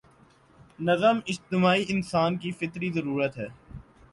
[0.79, 3.47] نظم اجتماعی انسان کی فطری ضرورت ہے۔